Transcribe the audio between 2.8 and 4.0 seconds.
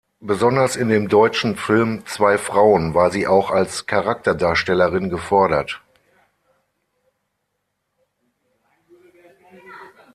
war sie auch als